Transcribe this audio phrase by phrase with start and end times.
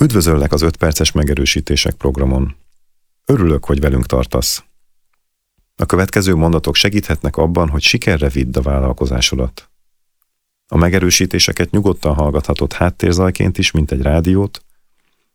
[0.00, 2.56] Üdvözöllek az 5 perces megerősítések programon.
[3.24, 4.64] Örülök, hogy velünk tartasz.
[5.76, 9.70] A következő mondatok segíthetnek abban, hogy sikerre vidd a vállalkozásodat.
[10.68, 14.64] A megerősítéseket nyugodtan hallgathatod háttérzajként is, mint egy rádiót,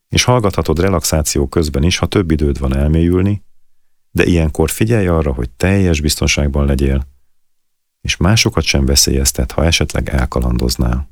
[0.10, 3.43] és hallgathatod relaxáció közben is, ha több időd van elmélyülni,
[4.12, 7.07] de ilyenkor figyelj arra, hogy teljes biztonságban legyél,
[8.02, 11.11] és másokat sem veszélyeztet, ha esetleg elkalandoznál.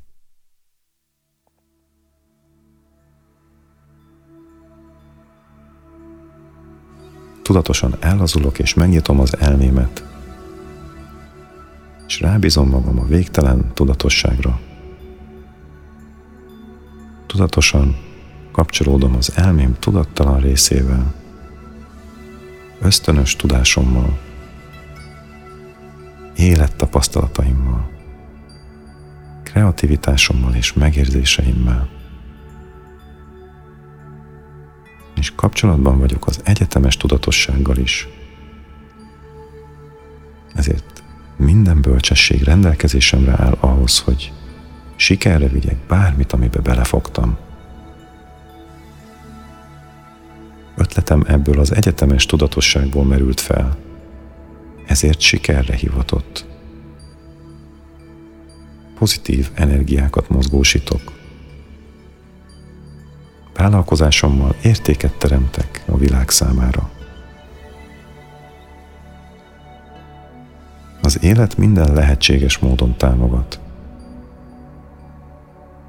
[7.50, 10.04] Tudatosan ellazulok és megnyitom az elmémet,
[12.06, 14.60] és rábízom magam a végtelen tudatosságra.
[17.26, 17.96] Tudatosan
[18.52, 21.14] kapcsolódom az elmém tudattalan részével,
[22.80, 24.18] ösztönös tudásommal,
[26.36, 27.90] élettapasztalataimmal,
[29.42, 31.99] kreativitásommal és megérzéseimmel.
[35.20, 38.08] És kapcsolatban vagyok az egyetemes tudatossággal is.
[40.54, 41.02] Ezért
[41.36, 44.32] minden bölcsesség rendelkezésemre áll ahhoz, hogy
[44.96, 47.38] sikerre vigyek bármit, amibe belefogtam.
[50.76, 53.76] Ötletem ebből az egyetemes tudatosságból merült fel,
[54.86, 56.46] ezért sikerre hivatott.
[58.98, 61.19] Pozitív energiákat mozgósítok.
[63.60, 66.90] Vállalkozásommal értéket teremtek a világ számára.
[71.02, 73.60] Az élet minden lehetséges módon támogat.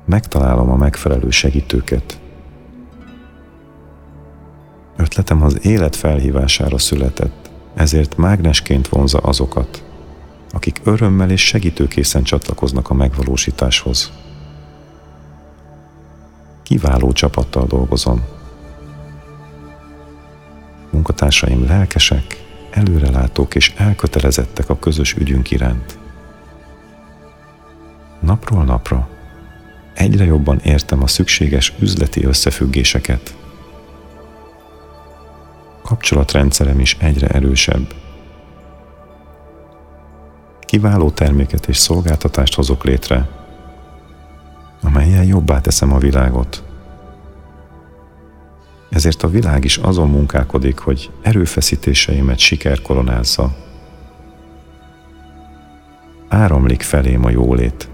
[0.05, 2.19] Megtalálom a megfelelő segítőket.
[4.97, 9.83] Ötletem az élet felhívására született, ezért mágnesként vonza azokat,
[10.49, 14.11] akik örömmel és segítőkészen csatlakoznak a megvalósításhoz.
[16.71, 18.21] Kiváló csapattal dolgozom.
[20.89, 25.97] Munkatársaim lelkesek, előrelátók és elkötelezettek a közös ügyünk iránt.
[28.19, 29.09] Napról napra
[29.93, 33.35] egyre jobban értem a szükséges üzleti összefüggéseket.
[35.81, 37.93] Kapcsolatrendszerem is egyre erősebb.
[40.59, 43.40] Kiváló terméket és szolgáltatást hozok létre,
[44.81, 46.63] amelyen jobbá teszem a világot.
[48.89, 53.55] Ezért a világ is azon munkálkodik, hogy erőfeszítéseimet siker koronázza.
[56.27, 57.89] Áramlik felém a jólét.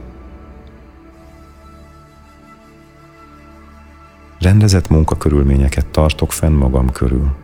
[4.40, 7.36] Rendezett munkakörülményeket tartok fenn magam körül.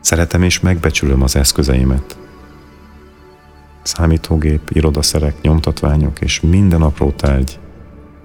[0.00, 2.25] Szeretem és megbecsülöm az eszközeimet.
[3.86, 7.58] Számítógép, irodaszerek, nyomtatványok és minden apró tárgy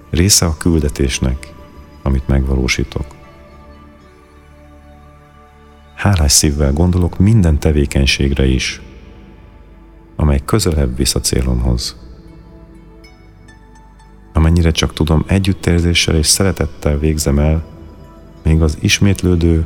[0.10, 1.54] része a küldetésnek,
[2.02, 3.06] amit megvalósítok.
[5.96, 8.82] Hálás szívvel gondolok minden tevékenységre is,
[10.16, 11.96] amely közelebb visz a célomhoz.
[14.34, 17.64] Amennyire csak tudom, együttérzéssel és szeretettel végzem el
[18.44, 19.66] még az ismétlődő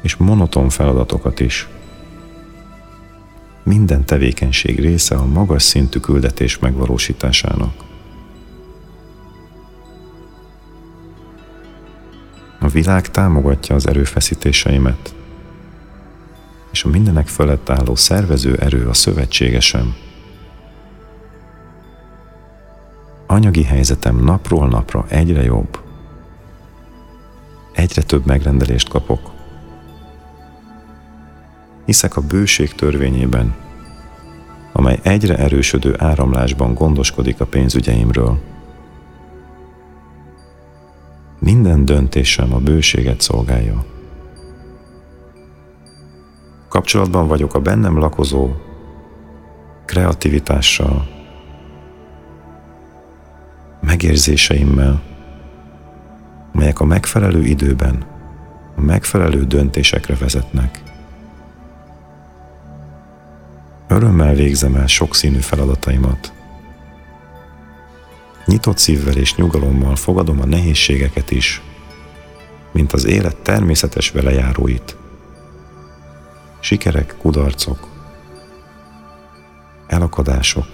[0.00, 1.68] és monoton feladatokat is.
[3.66, 7.84] Minden tevékenység része a magas szintű küldetés megvalósításának.
[12.60, 15.14] A világ támogatja az erőfeszítéseimet,
[16.70, 19.94] és a mindenek fölött álló szervező erő a szövetségesem.
[23.26, 25.78] Anyagi helyzetem napról napra egyre jobb.
[27.72, 29.35] Egyre több megrendelést kapok.
[31.86, 33.54] Hiszek a bőség törvényében,
[34.72, 38.38] amely egyre erősödő áramlásban gondoskodik a pénzügyeimről.
[41.38, 43.84] Minden döntésem a bőséget szolgálja.
[46.68, 48.50] Kapcsolatban vagyok a bennem lakozó
[49.84, 51.08] kreativitással,
[53.80, 55.02] megérzéseimmel,
[56.52, 58.04] melyek a megfelelő időben
[58.76, 60.85] a megfelelő döntésekre vezetnek.
[63.96, 66.32] Örömmel végzem el sokszínű feladataimat.
[68.46, 71.62] Nyitott szívvel és nyugalommal fogadom a nehézségeket is,
[72.72, 74.96] mint az élet természetes velejáróit.
[76.60, 77.88] Sikerek, kudarcok,
[79.86, 80.66] elakadások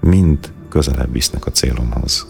[0.00, 2.26] mind közelebb visznek a célomhoz.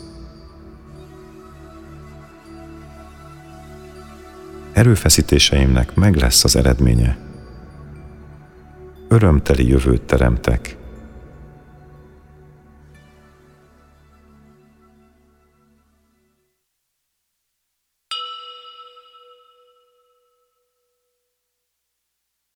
[4.73, 7.30] Erőfeszítéseimnek meg lesz az eredménye.
[9.13, 10.77] Örömteli jövőt teremtek,